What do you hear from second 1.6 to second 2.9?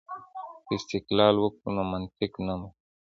نو منطق نه مري.